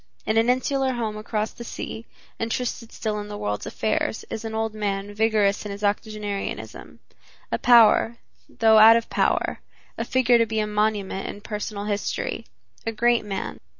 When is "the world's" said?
3.27-3.67